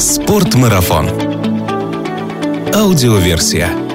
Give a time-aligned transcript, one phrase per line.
[0.00, 1.10] Спортмарафон.
[2.74, 3.89] Аудиоверсия.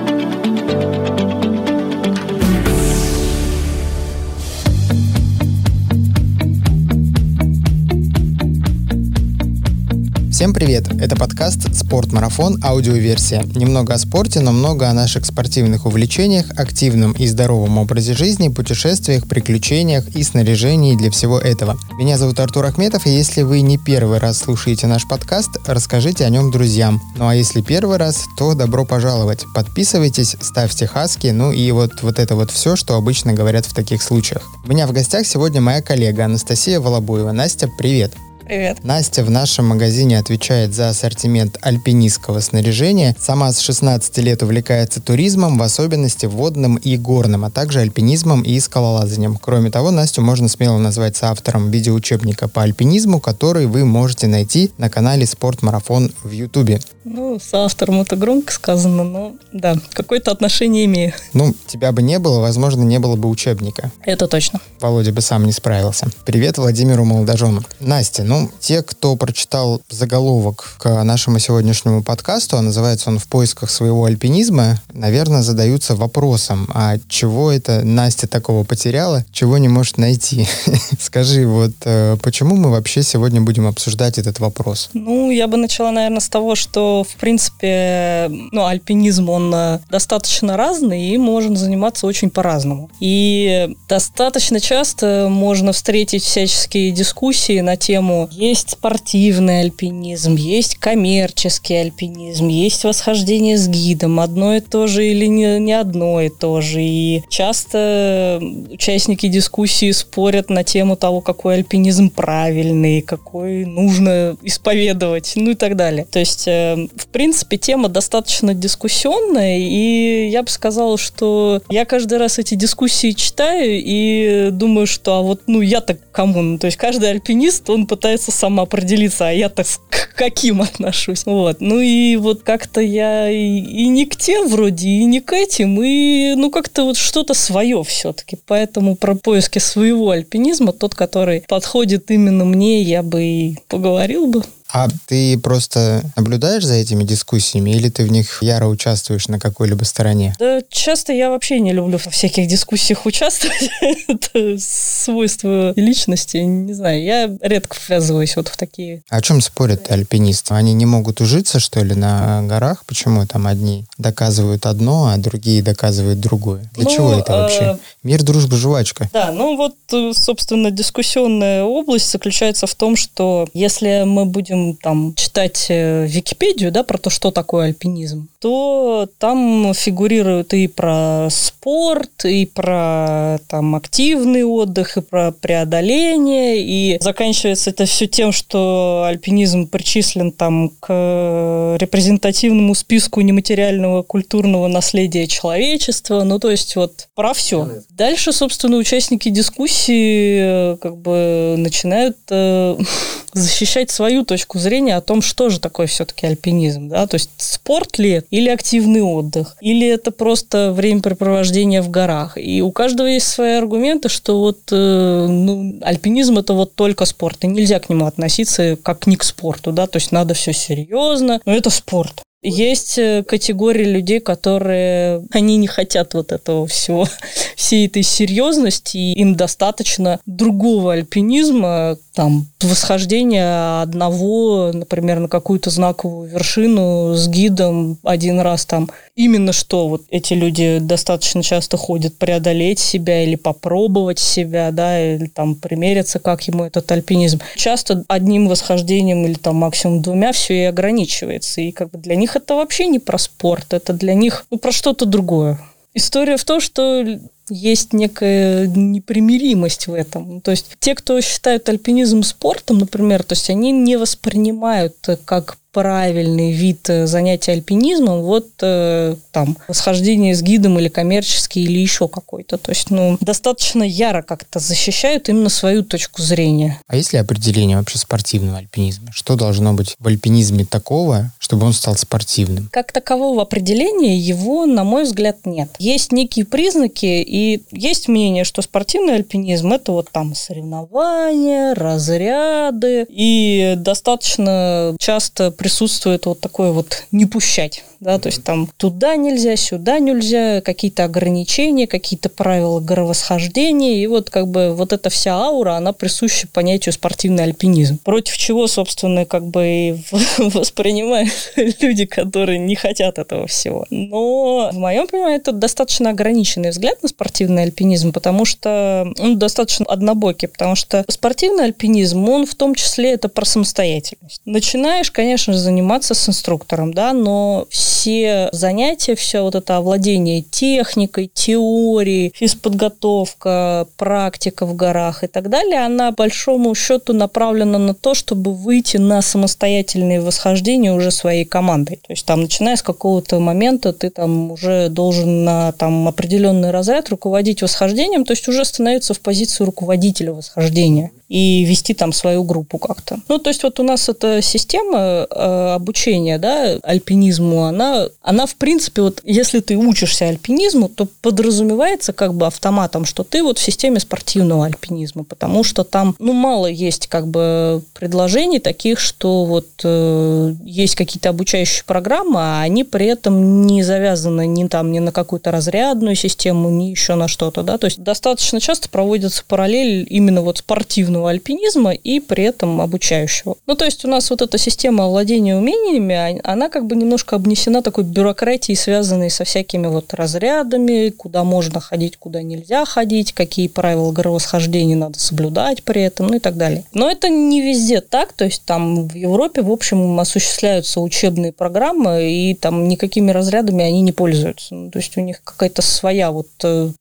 [10.45, 10.87] Всем привет!
[11.01, 12.63] Это подкаст «Спортмарафон.
[12.63, 13.41] Аудиоверсия».
[13.55, 19.27] Немного о спорте, но много о наших спортивных увлечениях, активном и здоровом образе жизни, путешествиях,
[19.27, 21.79] приключениях и снаряжении для всего этого.
[21.97, 26.29] Меня зовут Артур Ахметов, и если вы не первый раз слушаете наш подкаст, расскажите о
[26.29, 27.01] нем друзьям.
[27.17, 29.45] Ну а если первый раз, то добро пожаловать.
[29.55, 34.03] Подписывайтесь, ставьте хаски, ну и вот, вот это вот все, что обычно говорят в таких
[34.03, 34.43] случаях.
[34.63, 37.31] У меня в гостях сегодня моя коллега Анастасия Волобуева.
[37.31, 38.13] Настя, привет!
[38.45, 38.83] Привет.
[38.83, 43.15] Настя в нашем магазине отвечает за ассортимент альпинистского снаряжения.
[43.19, 48.59] Сама с 16 лет увлекается туризмом, в особенности водным и горным, а также альпинизмом и
[48.59, 49.39] скалолазанием.
[49.41, 54.91] Кроме того, Настю можно смело назвать соавтором видеоучебника по альпинизму, который вы можете найти на
[54.91, 56.79] канале Спортмарафон в Ютубе.
[57.03, 61.13] Ну, соавтором это громко сказано, но да, какое-то отношение имею.
[61.33, 63.91] Ну, тебя бы не было, возможно, не было бы учебника.
[64.03, 64.59] Это точно.
[64.81, 66.07] Володя бы сам не справился.
[66.25, 67.63] Привет Владимиру Молодожену.
[67.79, 73.27] Настя, ну ну, те, кто прочитал заголовок к нашему сегодняшнему подкасту, а называется он «В
[73.27, 79.97] поисках своего альпинизма», наверное, задаются вопросом, а чего это Настя такого потеряла, чего не может
[79.97, 80.47] найти?
[80.99, 84.89] Скажи, вот э, почему мы вообще сегодня будем обсуждать этот вопрос?
[84.93, 90.57] Ну, я бы начала, наверное, с того, что, в принципе, ну, альпинизм, он э, достаточно
[90.57, 92.89] разный и можно заниматься очень по-разному.
[92.99, 102.47] И достаточно часто можно встретить всяческие дискуссии на тему есть спортивный альпинизм, есть коммерческий альпинизм,
[102.47, 106.81] есть восхождение с гидом, одно и то же или не, не одно и то же.
[106.81, 115.51] И часто участники дискуссии спорят на тему того, какой альпинизм правильный, какой нужно исповедовать, ну
[115.51, 116.05] и так далее.
[116.09, 122.17] То есть, э, в принципе, тема достаточно дискуссионная, и я бы сказала, что я каждый
[122.17, 126.04] раз эти дискуссии читаю и думаю, что а вот, ну, я-то кому?
[126.17, 131.25] Ну, то есть, каждый альпинист, он пытается сама определиться, а я-то к каким отношусь.
[131.25, 131.57] Вот.
[131.59, 135.81] Ну и вот как-то я и, и не к тем вроде, и не к этим,
[135.81, 138.37] и ну как-то вот что-то свое все-таки.
[138.47, 144.43] Поэтому про поиски своего альпинизма, тот, который подходит именно мне, я бы и поговорил бы.
[144.75, 149.85] А ты просто наблюдаешь за этими дискуссиями или ты в них яро участвуешь на какой-либо
[149.85, 150.35] стороне?
[150.37, 153.69] Да, часто я вообще не люблю во всяких дискуссиях участвовать.
[154.09, 156.39] Это свойство личности.
[156.39, 159.01] Не знаю, я редко ввязываюсь вот в такие.
[159.07, 160.53] О чем спорят альпинисты?
[160.55, 162.83] Они не могут ужиться, что ли, на горах?
[162.85, 166.69] Почему там одни доказывают одно, а другие доказывают другое?
[166.73, 167.61] Для ну, чего это вообще?
[167.61, 167.79] А...
[168.03, 169.09] Мир, дружба, жвачка.
[169.13, 175.13] Да, ну вот, э, собственно, дискуссионная область заключается в том, что если мы будем там
[175.15, 182.25] читать э, Википедию, да, про то, что такое альпинизм, то там фигурируют и про спорт,
[182.25, 189.67] и про там активный отдых, и про преодоление, и заканчивается это все тем, что альпинизм
[189.67, 197.67] причислен там к репрезентативному списку нематериального культурного наследия человечества, ну то есть вот про все.
[197.89, 202.77] Дальше, собственно, участники дискуссии э, как бы начинают э,
[203.33, 207.97] защищать свою точку зрения о том, что же такое все-таки альпинизм, да, то есть спорт
[207.97, 212.37] ли или активный отдых, или это просто времяпрепровождение в горах.
[212.37, 217.45] И у каждого есть свои аргументы, что вот э, ну, альпинизм это вот только спорт,
[217.45, 221.39] и нельзя к нему относиться как не к спорту, да, то есть надо все серьезно,
[221.45, 222.23] но это спорт.
[222.47, 227.07] Есть э, категория людей, которые, они не хотят вот этого всего,
[227.55, 236.29] всей этой серьезности, и им достаточно другого альпинизма, там, восхождения одного, например, на какую-то знаковую
[236.29, 238.89] вершину с гидом один раз там.
[239.15, 245.27] Именно что вот эти люди достаточно часто ходят преодолеть себя или попробовать себя, да, или
[245.27, 247.39] там примериться, как ему этот альпинизм.
[247.55, 251.61] Часто одним восхождением или там максимум двумя все и ограничивается.
[251.61, 254.71] И как бы для них это вообще не про спорт, это для них ну, про
[254.71, 255.59] что-то другое.
[255.93, 257.03] История в том, что
[257.49, 260.41] есть некая непримиримость в этом.
[260.41, 264.95] То есть те, кто считают альпинизм спортом, например, то есть они не воспринимают
[265.25, 271.79] как правильный вид э, занятия альпинизмом, вот э, там восхождение с гидом или коммерческий или
[271.79, 272.57] еще какой-то.
[272.57, 276.79] То есть, ну, достаточно яро как-то защищают именно свою точку зрения.
[276.87, 279.09] А есть ли определение вообще спортивного альпинизма?
[279.11, 282.69] Что должно быть в альпинизме такого, чтобы он стал спортивным?
[282.71, 285.71] Как такового определения его, на мой взгляд, нет.
[285.77, 293.73] Есть некие признаки, И есть мнение, что спортивный альпинизм это вот там соревнования, разряды, и
[293.75, 299.99] достаточно часто присутствует вот такое вот не пущать да, то есть там туда нельзя, сюда
[299.99, 305.91] нельзя, какие-то ограничения, какие-то правила горовосхождения, и вот как бы вот эта вся аура, она
[305.91, 307.97] присуща понятию спортивный альпинизм.
[307.97, 309.95] Против чего, собственно, как бы и
[310.37, 313.85] воспринимают люди, которые не хотят этого всего.
[313.89, 319.85] Но в моем понимании это достаточно ограниченный взгляд на спортивный альпинизм, потому что он достаточно
[319.85, 324.41] однобокий, потому что спортивный альпинизм, он в том числе это про самостоятельность.
[324.45, 332.31] Начинаешь, конечно заниматься с инструктором, да, но все занятия, все вот это овладение техникой, теорией,
[332.35, 338.97] физподготовка, практика в горах и так далее, она, большому счету, направлена на то, чтобы выйти
[338.97, 341.97] на самостоятельные восхождения уже своей командой.
[341.97, 347.09] То есть там, начиная с какого-то момента, ты там уже должен на там определенный разряд
[347.15, 352.77] руководить восхождением, то есть уже становиться в позицию руководителя восхождения и вести там свою группу
[352.77, 353.19] как-то.
[353.27, 358.55] Ну, то есть вот у нас эта система э, обучения, да, альпинизму, она, она в
[358.55, 363.61] принципе, вот если ты учишься альпинизму, то подразумевается как бы автоматом, что ты вот в
[363.61, 369.67] системе спортивного альпинизма, потому что там, ну, мало есть как бы предложений таких, что вот
[369.83, 375.11] э, есть какие-то обучающие программы, а они при этом не завязаны ни там, ни на
[375.11, 380.41] какую-то разрядную систему, ни еще на что-то, да, то есть достаточно часто проводится параллель именно
[380.41, 383.55] вот спортивного альпинизма и при этом обучающего.
[383.67, 387.83] Ну, то есть у нас вот эта система владения умениями, она как бы немножко обнесена
[387.83, 394.11] такой бюрократией, связанной со всякими вот разрядами, куда можно ходить, куда нельзя ходить, какие правила
[394.11, 396.85] горовосхождения надо соблюдать при этом, ну и так далее.
[396.93, 402.31] Но это не везде так, то есть там в Европе, в общем, осуществляются учебные программы,
[402.31, 404.73] и там никакими разрядами они не пользуются.
[404.75, 406.47] Ну, то есть у них какая-то своя вот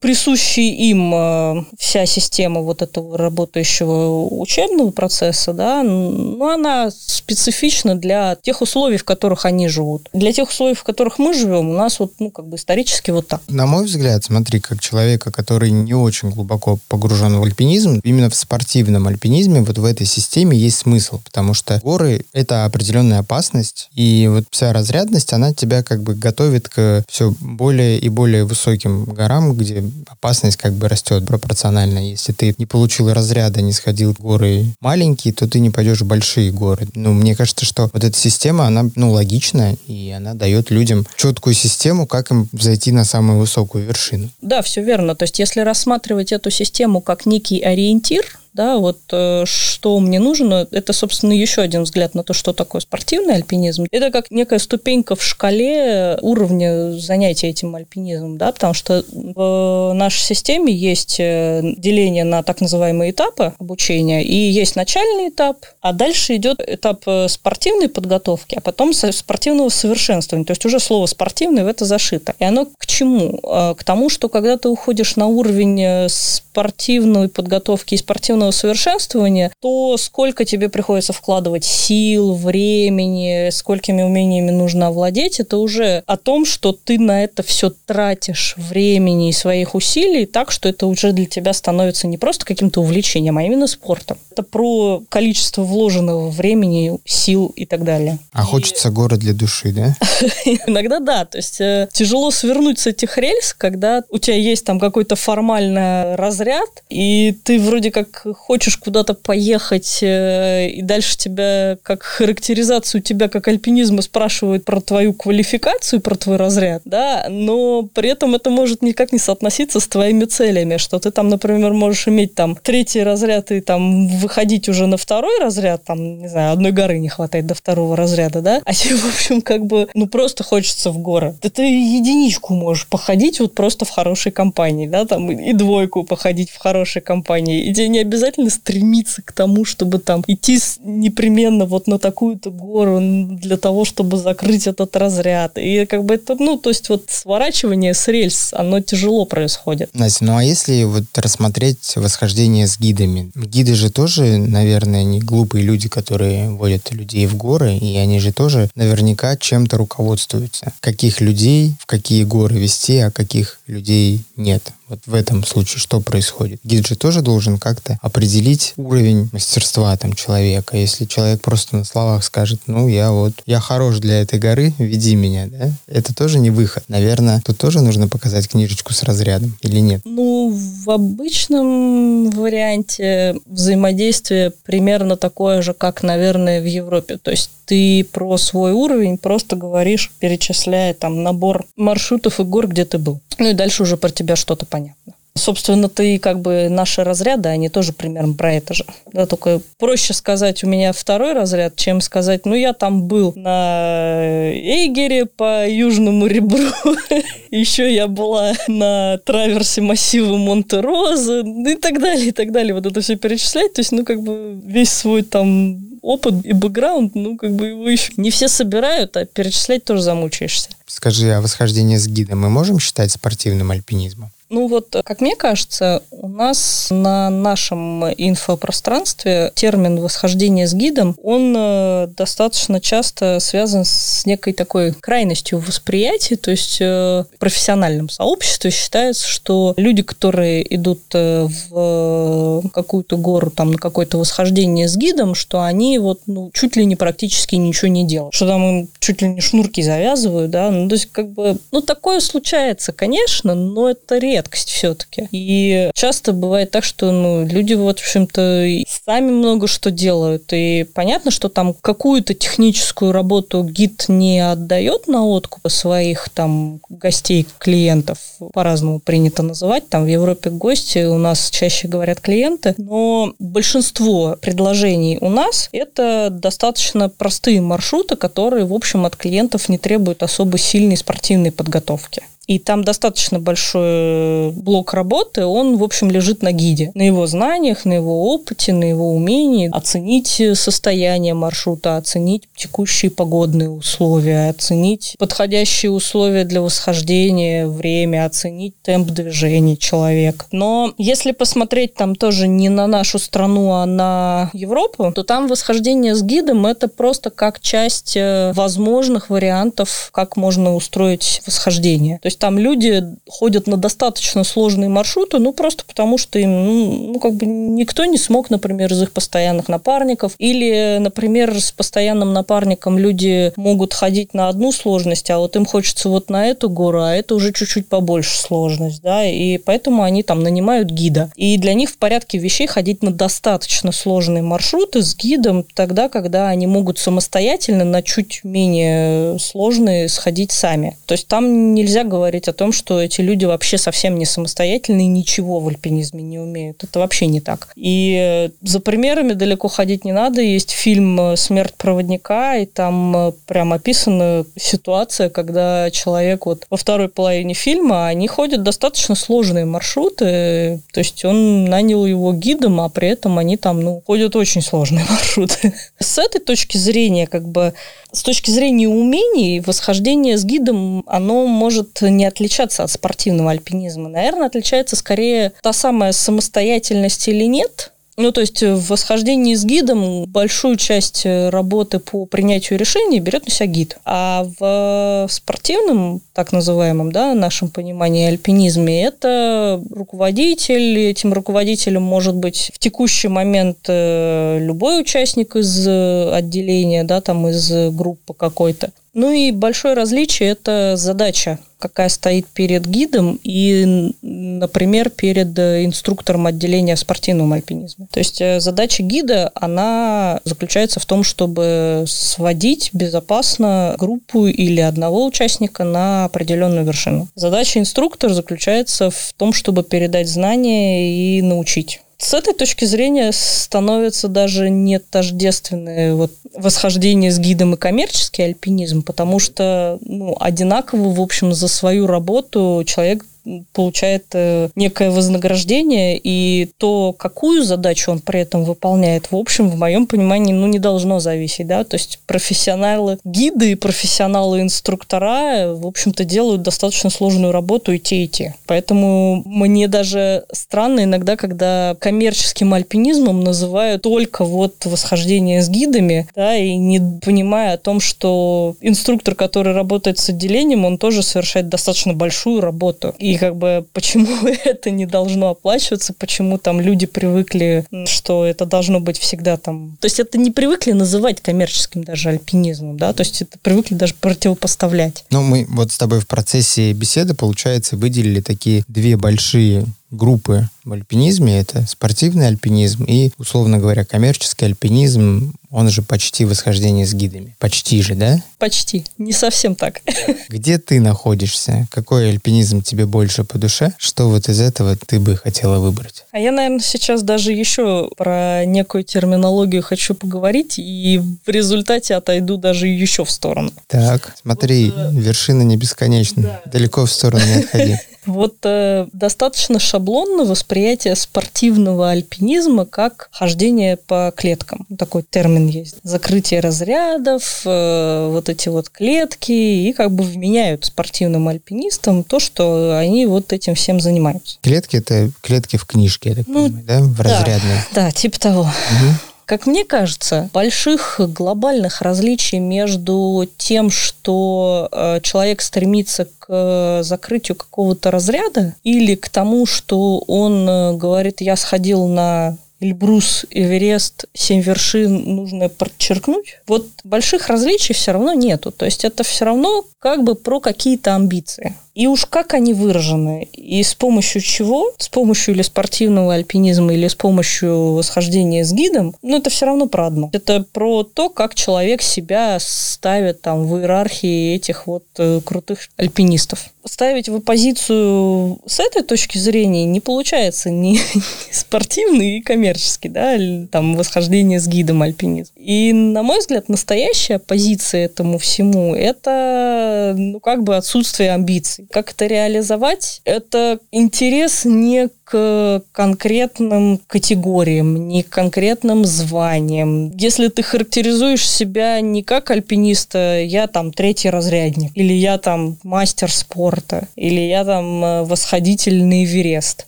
[0.00, 8.37] присущая им э, вся система вот этого работающего учебного процесса, да, но она специфична для
[8.43, 10.08] тех условий, в которых они живут.
[10.12, 13.29] Для тех условиях, в которых мы живем, у нас вот, ну, как бы исторически вот
[13.29, 13.41] так.
[13.49, 18.35] На мой взгляд, смотри, как человека, который не очень глубоко погружен в альпинизм, именно в
[18.35, 24.29] спортивном альпинизме, вот в этой системе есть смысл, потому что горы— это определенная опасность, и
[24.29, 29.55] вот вся разрядность, она тебя как бы готовит к все более и более высоким горам,
[29.55, 32.10] где опасность как бы растет пропорционально.
[32.10, 36.06] Если ты не получил разряда, не сходил в горы маленькие, то ты не пойдешь в
[36.06, 36.88] большие горы.
[36.94, 41.54] Ну, мне кажется, что вот эта система, она, ну, логичная, и она дает людям четкую
[41.54, 44.31] систему, как им зайти на самую высокую вершину.
[44.40, 45.14] Да, все верно.
[45.14, 50.66] То есть, если рассматривать эту систему как некий ориентир, да, вот э, что мне нужно,
[50.70, 53.86] это, собственно, еще один взгляд на то, что такое спортивный альпинизм.
[53.90, 60.20] Это как некая ступенька в шкале уровня занятия этим альпинизмом, да, потому что в нашей
[60.20, 66.36] системе есть э, деление на так называемые этапы обучения, и есть начальный этап, а дальше
[66.36, 71.66] идет этап э, спортивной подготовки, а потом спортивного совершенствования, то есть уже слово спортивный в
[71.66, 72.34] это зашито.
[72.38, 73.38] И оно к чему?
[73.42, 79.96] К тому, что когда ты уходишь на уровень спортивной подготовки и спортивного собственного совершенствования, то
[79.96, 86.73] сколько тебе приходится вкладывать сил, времени, сколькими умениями нужно овладеть, это уже о том, что
[86.73, 91.52] ты на это все тратишь времени и своих усилий так, что это уже для тебя
[91.52, 94.19] становится не просто каким-то увлечением, а именно спортом.
[94.31, 98.19] Это про количество вложенного времени, сил и так далее.
[98.32, 98.44] А и...
[98.44, 99.97] хочется город для души, да?
[100.66, 101.25] Иногда да.
[101.25, 106.16] То есть э, тяжело свернуть с этих рельс, когда у тебя есть там какой-то формальный
[106.16, 113.29] разряд, и ты вроде как хочешь куда-то поехать, э, и дальше тебя, как характеризацию тебя
[113.29, 118.83] как альпинизма спрашивают про твою квалификацию, про твой разряд, да, но при этом это может
[118.83, 123.50] никак не соотноситься с твоими целями, что ты там, например, можешь иметь там третий разряд
[123.50, 127.55] и там выходить уже на второй разряд, там, не знаю, одной горы не хватает до
[127.55, 131.37] второго разряда, да, а тебе, в общем, как бы, ну, просто хочется в горы.
[131.43, 136.50] Да ты единичку можешь походить вот просто в хорошей компании, да, там, и двойку походить
[136.50, 141.66] в хорошей компании, и тебе не обязательно обязательно стремиться к тому, чтобы там идти непременно
[141.66, 145.59] вот на такую-то гору для того, чтобы закрыть этот разряд.
[145.59, 149.90] И как бы это, ну, то есть вот сворачивание с рельс, оно тяжело происходит.
[149.95, 153.31] Настя, ну а если вот рассмотреть восхождение с гидами?
[153.35, 158.33] Гиды же тоже, наверное, не глупые люди, которые водят людей в горы, и они же
[158.33, 160.73] тоже наверняка чем-то руководствуются.
[160.81, 164.73] Каких людей в какие горы вести, а каких людей нет.
[164.88, 166.61] Вот в этом случае что происходит?
[166.62, 170.76] Гид же тоже должен как-то определить уровень мастерства там человека.
[170.76, 175.14] Если человек просто на словах скажет, ну, я вот, я хорош для этой горы, веди
[175.14, 175.70] меня, да?
[175.87, 176.84] Это тоже не выход.
[176.88, 180.02] Наверное, тут тоже нужно показать книжечку с разрядом или нет?
[180.04, 187.16] Ну, в обычном варианте взаимодействие примерно такое же, как, наверное, в Европе.
[187.16, 192.84] То есть ты про свой уровень просто говоришь, перечисляя там набор маршрутов и гор, где
[192.84, 193.20] ты был.
[193.38, 195.14] Ну и дальше уже про тебя что-то понятно.
[195.37, 198.85] Собственно, ты как бы наши разряды, они тоже примерно про это же.
[199.12, 204.53] Да, только проще сказать, у меня второй разряд, чем сказать, ну, я там был на
[204.53, 206.71] Эйгере по южному ребру,
[207.50, 212.73] еще я была на траверсе массива Монте-Роза, и так далее, и так далее.
[212.73, 217.17] Вот это все перечислять, то есть, ну, как бы весь свой там опыт и бэкграунд,
[217.17, 220.69] ну, как бы его еще не все собирают, а перечислять тоже замучаешься.
[220.87, 224.31] Скажи, а восхождение с гидом мы можем считать спортивным альпинизмом?
[224.50, 231.54] Ну вот, как мне кажется, у нас на нашем инфопространстве термин восхождение с гидом, он
[231.56, 238.70] э, достаточно часто связан с некой такой крайностью восприятия, то есть э, в профессиональном сообществе
[238.70, 245.34] считается, что люди, которые идут э, в какую-то гору, там, на какое-то восхождение с гидом,
[245.34, 249.22] что они вот, ну, чуть ли не практически ничего не делают, что там им чуть
[249.22, 253.90] ли не шнурки завязывают, да, ну, то есть, как бы, ну, такое случается, конечно, но
[253.90, 255.29] это редко редкость все-таки.
[255.31, 258.67] И часто бывает так, что ну, люди, вот, в общем-то,
[259.05, 260.53] сами много что делают.
[260.53, 267.47] И понятно, что там какую-то техническую работу гид не отдает на откуп своих там гостей,
[267.59, 268.19] клиентов,
[268.53, 269.88] по-разному принято называть.
[269.88, 272.75] Там в Европе гости, у нас чаще говорят клиенты.
[272.76, 279.79] Но большинство предложений у нас это достаточно простые маршруты, которые, в общем, от клиентов не
[279.79, 282.23] требуют особо сильной спортивной подготовки.
[282.46, 286.90] И там достаточно большой блок работы, он, в общем, лежит на гиде.
[286.94, 293.70] На его знаниях, на его опыте, на его умении оценить состояние маршрута, оценить текущие погодные
[293.70, 300.46] условия, оценить подходящие условия для восхождения, время, оценить темп движения человека.
[300.52, 306.14] Но если посмотреть там тоже не на нашу страну, а на Европу, то там восхождение
[306.14, 312.18] с гидом это просто как часть э, возможных вариантов, как можно устроить восхождение.
[312.22, 317.12] То есть там люди ходят на достаточно сложные маршруты, ну, просто потому что им, ну,
[317.12, 320.35] ну, как бы никто не смог, например, из их постоянных напарников.
[320.38, 326.09] Или, например, с постоянным напарником люди могут ходить на одну сложность, а вот им хочется
[326.09, 330.43] вот на эту гору, а это уже чуть-чуть побольше сложность, да, и поэтому они там
[330.43, 331.31] нанимают гида.
[331.37, 336.49] И для них в порядке вещей ходить на достаточно сложные маршруты с гидом тогда, когда
[336.49, 340.97] они могут самостоятельно на чуть менее сложные сходить сами.
[341.07, 345.09] То есть там нельзя говорить говорить о том, что эти люди вообще совсем не самостоятельные,
[345.09, 346.83] ничего в альпинизме не умеют.
[346.83, 347.69] Это вообще не так.
[347.76, 350.40] И за примерами далеко ходить не надо.
[350.40, 357.52] Есть фильм «Смерть проводника», и там прям описана ситуация, когда человек вот во второй половине
[357.52, 363.38] фильма, они ходят достаточно сложные маршруты, то есть он нанял его гидом, а при этом
[363.38, 365.75] они там, ну, ходят очень сложные маршруты.
[365.99, 367.75] С этой точки зрения, как бы,
[368.12, 374.09] с точки зрения умений, восхождение с гидом, оно может не отличаться от спортивного альпинизма.
[374.09, 380.26] Наверное, отличается скорее та самая самостоятельность или нет, ну, то есть в восхождении с гидом
[380.26, 383.99] большую часть э, работы по принятию решений берет на себя гид.
[384.04, 390.97] А в спортивном, так называемом, да, нашем понимании альпинизме, это руководитель.
[390.99, 397.92] Этим руководителем может быть в текущий момент э, любой участник из отделения, да, там из
[397.92, 398.92] группы какой-то.
[399.14, 406.97] Ну и большое различие– это задача, какая стоит перед гидом и, например, перед инструктором отделения
[406.97, 408.09] спортивного альпинизма.
[408.11, 415.26] То есть э, задача гида, она заключается в том, чтобы сводить безопасно группу или одного
[415.26, 417.28] участника на определенную вершину.
[417.37, 422.00] Задача инструктора заключается в том, чтобы передать знания и научить.
[422.18, 429.02] С этой точки зрения становится даже не тождественное вот восхождение с гидом и коммерческий альпинизм,
[429.02, 433.25] потому что ну, одинаково, в общем, за свою работу человек
[433.72, 439.76] получает э, некое вознаграждение, и то, какую задачу он при этом выполняет, в общем, в
[439.76, 445.86] моем понимании, ну, не должно зависеть, да, то есть профессионалы гиды и профессионалы инструктора, в
[445.86, 448.54] общем-то, делают достаточно сложную работу и те, и те.
[448.66, 456.56] Поэтому мне даже странно иногда, когда коммерческим альпинизмом называют только вот восхождение с гидами, да,
[456.56, 462.14] и не понимая о том, что инструктор, который работает с отделением, он тоже совершает достаточно
[462.14, 463.14] большую работу.
[463.18, 468.64] И И как бы почему это не должно оплачиваться, почему там люди привыкли, что это
[468.64, 469.97] должно быть всегда там...
[470.00, 474.14] То есть это не привыкли называть коммерческим даже альпинизмом, да, то есть это привыкли даже
[474.14, 475.25] противопоставлять.
[475.31, 480.92] Ну, мы вот с тобой в процессе беседы, получается, выделили такие две большие группы в
[480.92, 481.59] альпинизме.
[481.59, 487.56] Это спортивный альпинизм и, условно говоря, коммерческий альпинизм, он же почти восхождение с гидами.
[487.59, 488.40] Почти же, да?
[488.59, 489.04] Почти.
[489.18, 490.02] Не совсем так.
[490.49, 491.88] Где ты находишься?
[491.90, 493.92] Какой альпинизм тебе больше по душе?
[493.99, 496.26] Что вот из этого ты бы хотела выбрать?
[496.30, 502.56] А я, наверное, сейчас даже еще про некую терминологию хочу поговорить, и в результате отойду
[502.56, 503.73] даже еще в сторону.
[503.88, 506.42] Так, смотри, вот, э, вершина не бесконечна.
[506.42, 506.62] Да.
[506.66, 507.97] Далеко в сторону не отходи.
[508.26, 514.87] Вот э, достаточно шаблонно восприятие спортивного альпинизма как хождение по клеткам.
[514.99, 515.97] Такой термин есть.
[516.02, 522.97] Закрытие разрядов, э, вот эти вот клетки, и как бы вменяют спортивным альпинистам то, что
[522.99, 524.59] они вот этим всем занимаются.
[524.62, 527.00] Клетки— это клетки в книжке, я так ну, понимаю, да?
[527.00, 527.78] В разрядной.
[527.95, 528.62] Да, типа того.
[528.62, 529.34] Угу.
[529.46, 538.10] Как мне кажется, больших глобальных различий между тем, что э, человек стремится к закрытию какого-то
[538.10, 545.37] разряда, или к тому, что он э, говорит, я сходил на Эльбрус, Эверест, семь вершин
[545.37, 546.59] нужно подчеркнуть.
[546.66, 548.73] Вот больших различий все равно нету.
[548.73, 551.75] То есть это все равно как бы про какие-то амбиции.
[551.95, 557.07] И уж как они выражены, и с помощью чего, с помощью или спортивного альпинизма, или
[557.07, 560.28] с помощью восхождения с гидом, ну, это все равно про одно.
[560.33, 566.66] Это про то, как человек себя ставит там в иерархии этих вот э, крутых альпинистов.
[566.85, 572.74] Ставить в оппозицию с этой точки зрения не получается ни, ни спортивный и коммерческий,
[573.09, 573.37] да,
[573.71, 575.52] там восхождение с гидом альпинизм.
[575.57, 581.87] И, на мой взгляд, настоящая позиция этому всему– это, ну, как бы отсутствие амбиций.
[581.90, 583.21] Как это реализовать?
[583.25, 590.11] Это интерес не к конкретным категориям, не к конкретным званиям.
[590.16, 596.31] Если ты характеризуешь себя не как альпиниста, я там третий разрядник, или я там мастер
[596.31, 599.87] спорта, или я там э, восходитель на Эверест.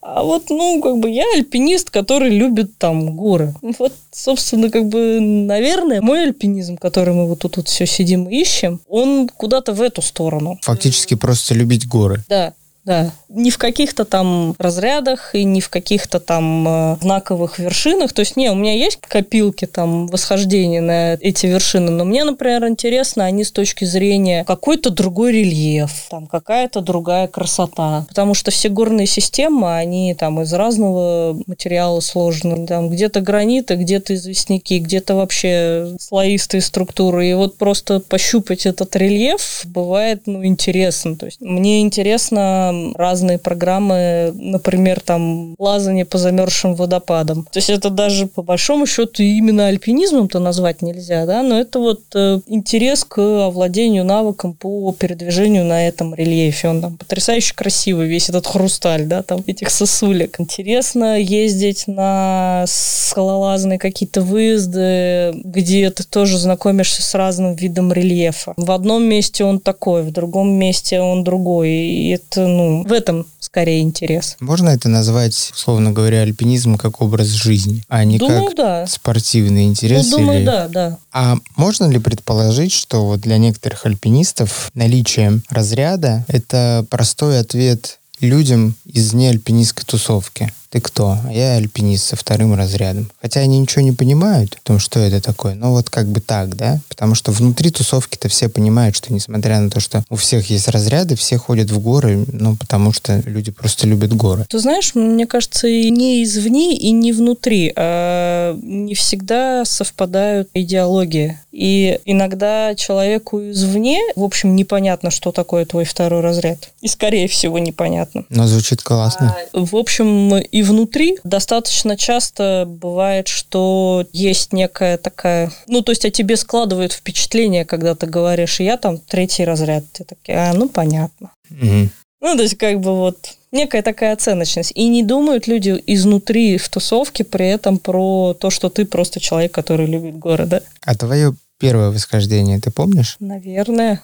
[0.00, 3.54] А вот, ну, как бы я альпинист, который любит там горы.
[3.78, 8.40] Вот, собственно, как бы, наверное, мой альпинизм, который мы вот тут вот все сидим и
[8.40, 10.58] ищем, он куда-то в эту сторону.
[10.62, 12.24] Фактически просто любить горы.
[12.28, 12.54] Да,
[12.88, 13.12] да.
[13.28, 18.14] Не в каких-то там разрядах и не в каких-то там э, знаковых вершинах.
[18.14, 22.66] То есть, не, у меня есть копилки там восхождения на эти вершины, но мне, например,
[22.66, 28.06] интересно они с точки зрения какой-то другой рельеф, там какая-то другая красота.
[28.08, 32.66] Потому что все горные системы, они там из разного материала сложены.
[32.66, 37.28] Там где-то граниты, где-то известняки, где-то вообще слоистые структуры.
[37.28, 41.16] И вот просто пощупать этот рельеф бывает, ну, интересно.
[41.16, 47.44] То есть, мне интересно разные программы, например, там лазание по замерзшим водопадам.
[47.50, 52.00] То есть это даже по большому счету именно альпинизмом-то назвать нельзя, да, но это вот
[52.14, 56.68] э, интерес к овладению навыком по передвижению на этом рельефе.
[56.68, 60.40] Он там потрясающе красивый, весь этот хрусталь, да, там этих сосулек.
[60.40, 68.54] Интересно ездить на скалолазные какие-то выезды, где ты тоже знакомишься с разным видом рельефа.
[68.56, 71.70] В одном месте он такой, в другом месте он другой.
[71.70, 74.36] И это, ну, в этом скорее интерес.
[74.40, 78.86] Можно это назвать, условно говоря, альпинизм как образ жизни, а не думаю, как да.
[78.86, 80.10] спортивный интерес?
[80.10, 80.46] Ну, думаю, или...
[80.46, 80.98] да, да.
[81.12, 88.74] А можно ли предположить, что вот для некоторых альпинистов наличие разряда– это простой ответ людям
[88.84, 90.52] из неальпинистской тусовки?
[90.70, 91.18] Ты кто?
[91.26, 93.10] А я альпинист со вторым разрядом.
[93.20, 95.54] Хотя они ничего не понимают о том, что это такое.
[95.54, 96.80] Но вот как бы так, да?
[96.88, 101.16] Потому что внутри тусовки-то все понимают, что несмотря на то, что у всех есть разряды,
[101.16, 104.46] все ходят в горы, ну, потому что люди просто любят горы.
[104.48, 107.72] Ты знаешь, мне кажется, и не извне, и не внутри.
[107.76, 111.38] А не всегда совпадают идеологии.
[111.52, 116.70] И иногда человеку извне, в общем, непонятно, что такое твой второй разряд.
[116.82, 118.24] И, скорее всего, непонятно.
[118.28, 119.36] Но звучит классно.
[119.52, 125.50] А, в общем, и внутри достаточно часто бывает, что есть некая такая...
[125.66, 129.84] Ну, то есть о тебе складывают впечатление, когда ты говоришь, я там третий разряд.
[129.92, 131.32] Ты такие, а, ну, понятно.
[131.50, 131.88] Угу.
[132.20, 134.72] Ну, то есть как бы вот некая такая оценочность.
[134.74, 139.52] И не думают люди изнутри в тусовке при этом про то, что ты просто человек,
[139.52, 140.62] который любит города.
[140.82, 143.16] А твое первое восхождение, ты помнишь?
[143.20, 144.02] Наверное.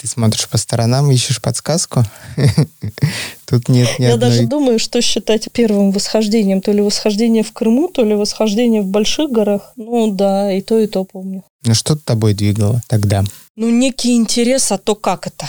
[0.00, 2.04] Ты смотришь по сторонам, ищешь подсказку?
[3.46, 6.62] Тут нет ни Я даже думаю, что считать первым восхождением.
[6.62, 9.72] То ли восхождение в Крыму, то ли восхождение в больших горах.
[9.76, 11.44] Ну да, и то, и то помню.
[11.64, 13.24] Ну что тобой двигало тогда?
[13.56, 15.46] Ну некий интерес, а то как это?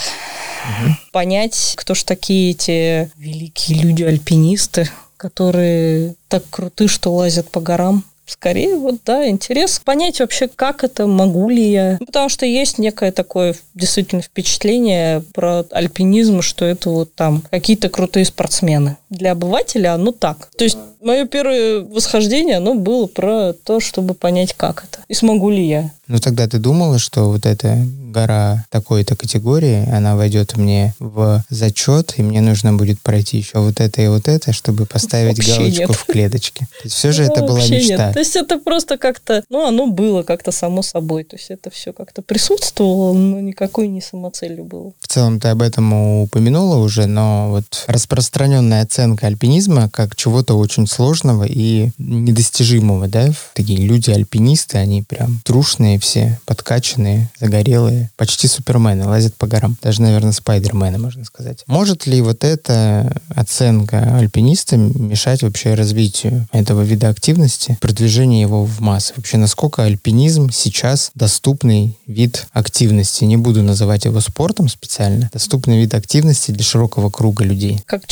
[0.61, 0.95] угу.
[1.11, 8.03] понять, кто ж такие эти великие люди-альпинисты, которые так круты, что лазят по горам.
[8.25, 11.97] Скорее, вот, да, интерес понять вообще, как это, могу ли я.
[11.99, 17.89] Ну, потому что есть некое такое действительно впечатление про альпинизм, что это вот там какие-то
[17.89, 18.97] крутые спортсмены.
[19.11, 20.49] Для обывателя оно так.
[20.57, 25.03] То есть мое первое восхождение, оно было про то, чтобы понять, как это.
[25.07, 25.91] И смогу ли я.
[26.07, 27.77] Ну, тогда ты думала, что вот эта
[28.11, 33.79] гора такой-то категории, она войдет мне в зачет, и мне нужно будет пройти еще вот
[33.79, 35.91] это и вот это, чтобы поставить вообще галочку нет.
[35.91, 36.65] в клеточке.
[36.65, 38.07] То есть все же это была мечта.
[38.07, 38.13] Нет.
[38.13, 41.23] То есть это просто как-то, ну, оно было как-то само собой.
[41.23, 44.91] То есть это все как-то присутствовало, но никакой не самоцелью было.
[44.99, 45.93] В целом ты об этом
[46.23, 53.31] упомянула уже, но вот распространенная оценка альпинизма как чего-то очень сложного и недостижимого, да?
[53.55, 59.75] Такие люди-альпинисты, они прям трушные все, подкачанные, загорелые, почти супермены, лазят по горам.
[59.81, 61.63] Даже, наверное, спайдермены, можно сказать.
[61.65, 68.81] Может ли вот эта оценка альпиниста мешать вообще развитию этого вида активности, продвижению его в
[68.81, 69.13] массы?
[69.17, 73.23] Вообще, насколько альпинизм сейчас доступный вид активности?
[73.23, 75.27] Не буду называть его спортом специально.
[75.33, 77.81] Доступный вид активности для широкого круга людей.
[77.87, 78.05] Как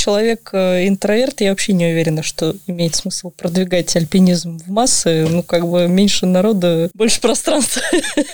[0.79, 5.27] человек-интроверт, я вообще не уверена, что имеет смысл продвигать альпинизм в массы.
[5.29, 7.81] Ну, как бы меньше народа, больше пространства.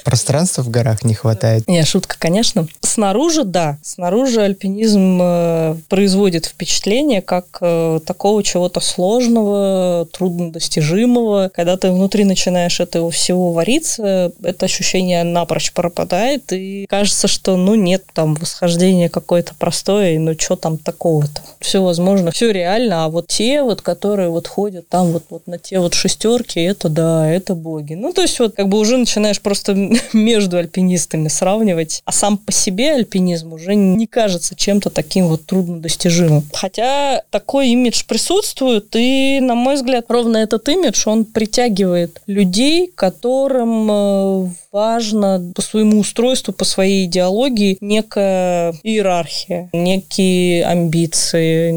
[0.03, 1.67] Пространства в горах не хватает.
[1.67, 2.67] Не, шутка, конечно.
[2.81, 3.77] Снаружи, да.
[3.81, 11.51] Снаружи альпинизм э, производит впечатление как э, такого чего-то сложного, труднодостижимого.
[11.53, 17.75] Когда ты внутри начинаешь этого всего вариться, это ощущение напрочь пропадает, и кажется, что, ну,
[17.75, 21.41] нет там восхождения какое-то простое, ну, что там такого-то?
[21.59, 25.57] Все возможно, все реально, а вот те вот, которые вот ходят там вот, вот на
[25.57, 27.93] те вот шестерки, это да, это боги.
[27.93, 29.73] Ну, то есть вот как бы уже начинаешь просто
[30.13, 36.43] между альпинистами сравнивать, а сам по себе альпинизм уже не кажется чем-то таким вот труднодостижимым.
[36.51, 43.89] Хотя такой имидж присутствует, и, на мой взгляд, ровно этот имидж, он притягивает людей, которым
[43.89, 51.71] э, важно по своему устройству, по своей идеологии некая иерархия, некие амбиции,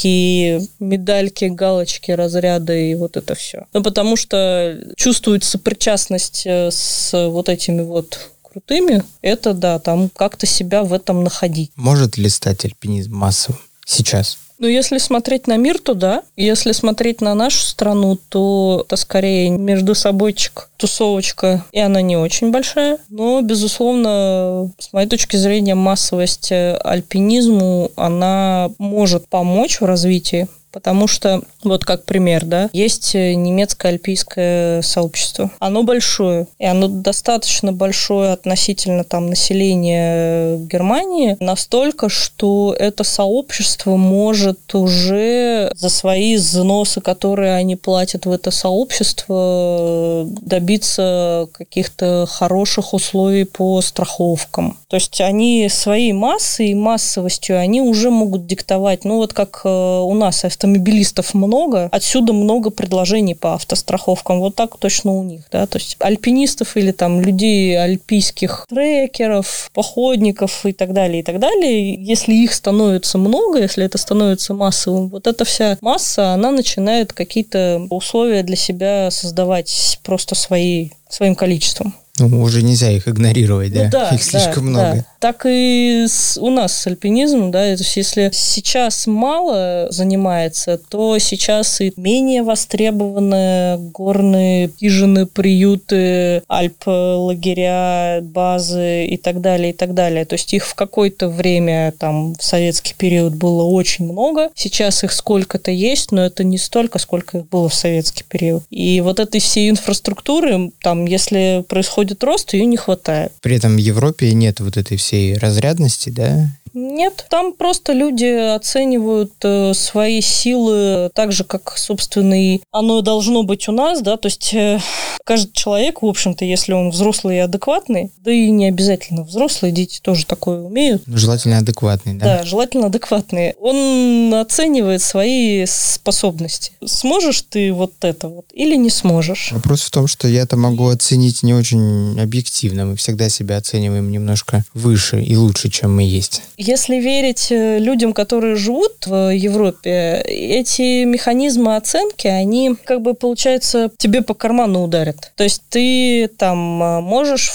[0.00, 3.66] некие медальки, галочки, разряды и вот это все.
[3.72, 10.46] Ну, потому что чувствует сопричастность э, с вот этими вот крутыми, это да, там как-то
[10.46, 11.70] себя в этом находить.
[11.76, 14.38] Может ли стать альпинизм массовым сейчас?
[14.60, 16.22] Ну, если смотреть на мир, то да.
[16.36, 22.50] Если смотреть на нашу страну, то это скорее между собойчик, тусовочка, и она не очень
[22.50, 22.98] большая.
[23.08, 31.42] Но, безусловно, с моей точки зрения, массовость альпинизму, она может помочь в развитии Потому что,
[31.64, 35.50] вот как пример, да, есть э, немецкое альпийское сообщество.
[35.58, 44.74] Оно большое, и оно достаточно большое относительно там населения Германии, настолько, что это сообщество может
[44.74, 53.80] уже за свои взносы, которые они платят в это сообщество, добиться каких-то хороших условий по
[53.80, 54.76] страховкам.
[54.88, 59.68] То есть они своей массой и массовостью, они уже могут диктовать, ну вот как э,
[59.68, 64.40] у нас автомобилистов много, отсюда много предложений по автостраховкам.
[64.40, 70.66] Вот так точно у них, да, то есть альпинистов или там людей альпийских трекеров, походников
[70.66, 71.94] и так далее, и так далее.
[71.94, 77.86] Если их становится много, если это становится массовым, вот эта вся масса, она начинает какие-то
[77.88, 81.94] условия для себя создавать просто свои, своим количеством.
[82.28, 83.84] Ну, уже нельзя их игнорировать, да?
[83.84, 85.04] Ну, да их слишком да, много.
[85.20, 91.18] Так и с, у нас с альпинизмом, да, то есть если сейчас мало занимается, то
[91.18, 100.24] сейчас и менее востребованы горные хижины, приюты, альп-лагеря, базы и так далее, и так далее.
[100.24, 105.12] То есть их в какое-то время, там, в советский период было очень много, сейчас их
[105.12, 108.62] сколько-то есть, но это не столько, сколько их было в советский период.
[108.70, 113.32] И вот этой всей инфраструктуры, там, если происходит рост, ее не хватает.
[113.40, 119.32] При этом в Европе нет вот этой всей разрядности, да, нет, там просто люди оценивают
[119.42, 124.26] э, свои силы так же, как, собственно, и оно должно быть у нас, да, то
[124.26, 124.78] есть э,
[125.24, 130.00] каждый человек, в общем-то, если он взрослый и адекватный, да и не обязательно взрослые, дети
[130.00, 131.02] тоже такое умеют.
[131.06, 132.38] Ну, желательно адекватный, да?
[132.38, 133.54] Да, желательно адекватный.
[133.58, 136.72] Он оценивает свои способности.
[136.84, 139.50] Сможешь ты вот это вот или не сможешь?
[139.52, 141.80] Вопрос в том, что я это могу оценить не очень
[142.18, 142.86] объективно.
[142.86, 146.42] Мы всегда себя оцениваем немножко выше и лучше, чем мы есть.
[146.56, 153.90] Если верить э, людям, которые живут в Европе, эти механизмы оценки, они как бы, получается,
[153.96, 155.32] тебе по карману ударят.
[155.36, 157.48] То есть ты там э, можешь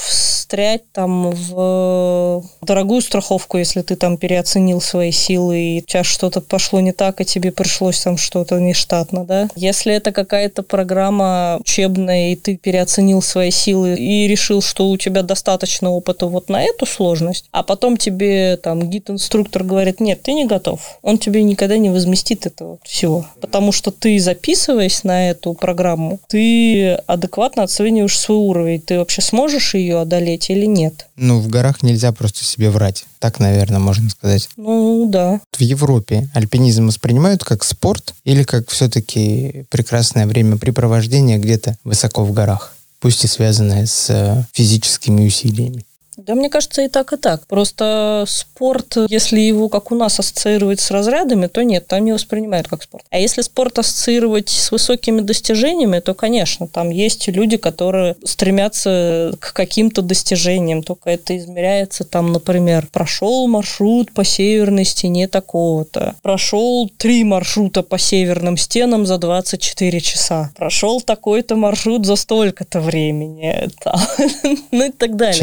[0.46, 6.40] встрять там в дорогую страховку, если ты там переоценил свои силы, и у тебя что-то
[6.40, 9.50] пошло не так, и тебе пришлось там что-то нештатно, да.
[9.56, 15.24] Если это какая-то программа учебная, и ты переоценил свои силы и решил, что у тебя
[15.24, 20.46] достаточно опыта вот на эту сложность, а потом тебе там гид-инструктор говорит, нет, ты не
[20.46, 20.98] готов.
[21.02, 23.26] Он тебе никогда не возместит этого всего.
[23.42, 28.82] Потому что ты, записываясь на эту программу, ты адекватно оцениваешь свой уровень.
[28.82, 31.08] Ты вообще сможешь ее одолеть или нет?
[31.16, 33.06] Ну, в горах нельзя просто себе врать.
[33.20, 34.50] Так, наверное, можно сказать.
[34.58, 35.40] Ну, да.
[35.52, 42.75] В Европе альпинизм воспринимают как спорт или как все-таки прекрасное времяпрепровождение где-то высоко в горах,
[43.06, 45.86] пусть и связанное с э, физическими усилиями?
[46.18, 47.46] Да, мне кажется, и так, и так.
[47.48, 52.68] Просто спорт, если его, как у нас, ассоциировать с разрядами, то нет, там не воспринимают
[52.68, 53.04] как спорт.
[53.10, 59.54] А если спорт ассоциировать с высокими достижениями, то, конечно, там есть люди, которые стремятся к
[59.54, 67.24] каким-то достижениям, только это измеряется там, например, прошел маршрут по северной стене такого-то, прошел три
[67.24, 73.70] маршрута по северным стенам за 24 часа, прошел такой-то маршрут за столько-то времени,
[74.72, 75.40] ну и так далее.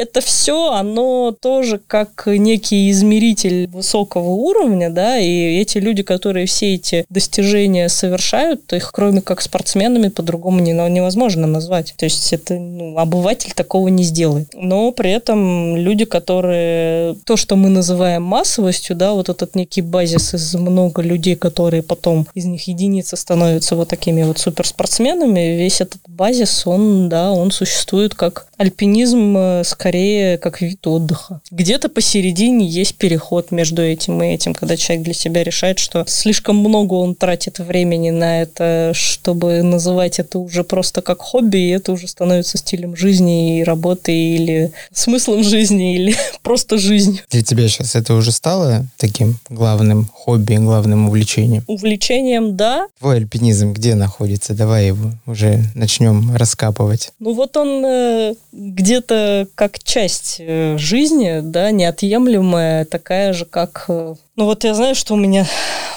[0.00, 6.74] Это все, оно тоже как некий измеритель высокого уровня, да, и эти люди, которые все
[6.74, 11.92] эти достижения совершают, их кроме как спортсменами по-другому не, невозможно назвать.
[11.98, 14.48] То есть это ну, обыватель такого не сделает.
[14.54, 20.32] Но при этом люди, которые то, что мы называем массовостью, да, вот этот некий базис
[20.32, 26.00] из много людей, которые потом из них единицы становятся вот такими вот суперспортсменами, весь этот
[26.08, 31.40] базис, он, да, он существует как альпинизм э, скорее как вид отдыха.
[31.50, 36.56] Где-то посередине есть переход между этим и этим, когда человек для себя решает, что слишком
[36.56, 41.92] много он тратит времени на это, чтобы называть это уже просто как хобби, и это
[41.92, 47.20] уже становится стилем жизни и работы, или смыслом жизни, или просто жизнью.
[47.30, 51.64] Для тебя сейчас это уже стало таким главным хобби, главным увлечением?
[51.66, 52.88] Увлечением, да.
[52.98, 54.52] Твой альпинизм где находится?
[54.52, 57.12] Давай его уже начнем раскапывать.
[57.20, 64.14] Ну вот он э, где-то как часть э, жизни, да, неотъемлемая, такая же, как э,
[64.40, 65.46] ну вот я знаю, что у меня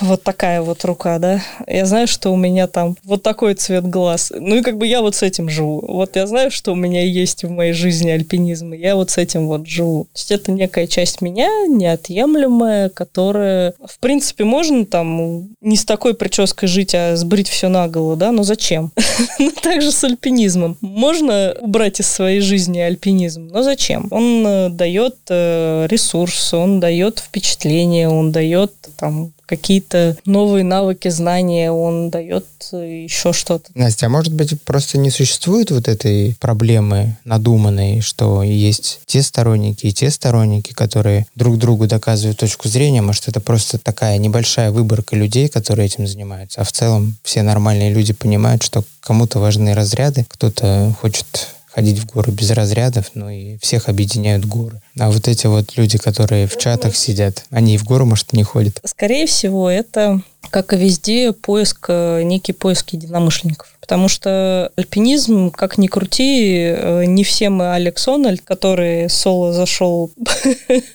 [0.01, 1.41] вот такая вот рука, да.
[1.65, 4.33] Я знаю, что у меня там вот такой цвет глаз.
[4.37, 5.81] Ну и как бы я вот с этим живу.
[5.87, 9.17] Вот я знаю, что у меня есть в моей жизни альпинизм, и я вот с
[9.17, 10.05] этим вот живу.
[10.11, 16.13] То есть это некая часть меня, неотъемлемая, которая, в принципе, можно там не с такой
[16.13, 18.91] прической жить, а сбрить все наголо, да, но зачем?
[19.39, 20.77] Ну, так же с альпинизмом.
[20.81, 24.07] Можно убрать из своей жизни альпинизм, но зачем?
[24.11, 31.71] Он э, дает э, ресурс, он дает впечатление, он дает там какие-то новые навыки, знания,
[31.71, 33.69] он дает еще что-то.
[33.75, 39.85] Настя, а может быть просто не существует вот этой проблемы надуманной, что есть те сторонники
[39.85, 45.15] и те сторонники, которые друг другу доказывают точку зрения, может это просто такая небольшая выборка
[45.15, 50.25] людей, которые этим занимаются, а в целом все нормальные люди понимают, что кому-то важны разряды,
[50.27, 51.27] кто-то хочет
[51.73, 54.81] ходить в горы без разрядов, ну и всех объединяют горы.
[54.99, 58.43] А вот эти вот люди, которые в чатах сидят, они и в гору, может, не
[58.43, 58.79] ходят?
[58.85, 63.72] Скорее всего, это, как и везде, поиск, э, некий поиск единомышленников.
[63.83, 70.09] Потому что альпинизм, как ни крути, э, не все мы Алекс Ональд, который соло зашел.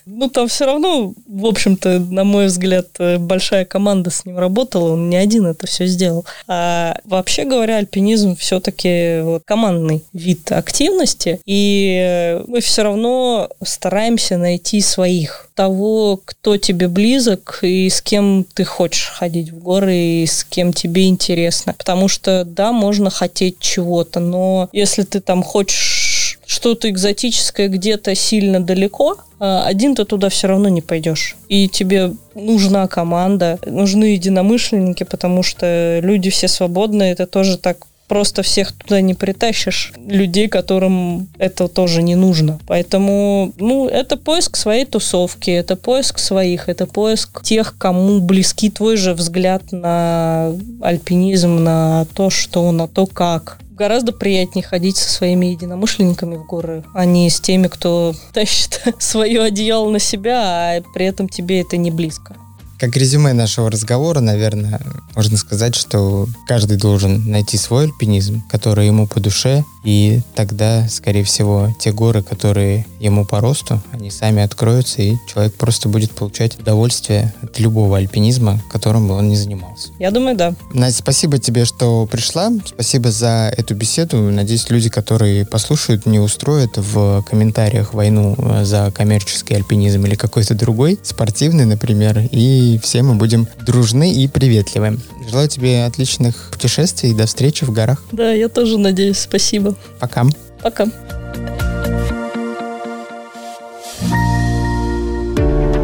[0.07, 4.95] Ну, там все равно, в общем-то, на мой взгляд, э, большая команда с ним работала,
[4.95, 6.27] он не один это все сделал.
[6.49, 15.48] А вообще говоря, альпинизм все-таки командный вид активности, и мы все равно стараемся найти своих
[15.59, 20.73] того, кто тебе близок и с кем ты хочешь ходить в горы и с кем
[20.73, 21.75] тебе интересно.
[21.77, 28.61] Потому что, да, можно хотеть чего-то, но если ты там хочешь что-то экзотическое где-то сильно
[28.61, 31.35] далеко, а, один ты туда все равно не пойдешь.
[31.49, 38.43] И тебе нужна команда, нужны единомышленники, потому что люди все свободные, это тоже так просто
[38.43, 42.59] всех туда не притащишь, людей, которым это тоже не нужно.
[42.67, 48.97] Поэтому, ну, это поиск своей тусовки, это поиск своих, это поиск тех, кому близки твой
[48.97, 55.47] же взгляд на альпинизм, на то, что, на то, как гораздо приятнее ходить со своими
[55.47, 61.07] единомышленниками в горы, а не с теми, кто тащит свое одеяло на себя, а при
[61.07, 62.37] этом тебе это не близко.
[62.79, 64.81] Как резюме нашего разговора, наверное,
[65.17, 71.25] можно сказать, что каждый должен найти свой альпинизм, который ему по душе, и тогда, скорее
[71.25, 76.59] всего, те горы, которые ему по росту, они сами откроются, и человек просто будет получать
[76.61, 79.89] удовольствие от любого альпинизма, которым бы он ни занимался.
[79.99, 80.55] Я думаю, да.
[80.73, 82.53] Настя, спасибо тебе, что пришла.
[82.65, 84.19] Спасибо за эту беседу.
[84.19, 90.55] Надеюсь, люди, которые послушают, не устроят в комментариях войну э, за коммерческий альпинизм или какой-то
[90.55, 92.29] другой, спортивный, например,
[92.75, 94.99] и все мы будем дружны и приветливы.
[95.29, 98.03] Желаю тебе отличных путешествий и до встречи в горах.
[98.13, 99.19] Да, я тоже надеюсь.
[99.19, 99.75] Спасибо.
[100.01, 100.25] Пока.
[100.63, 100.87] Пока.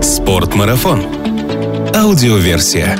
[0.03, 1.03] Спортмарафон.
[1.94, 2.99] Аудиоверсия.